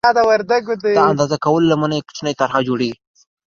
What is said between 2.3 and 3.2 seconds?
طرحه او جوړېږي.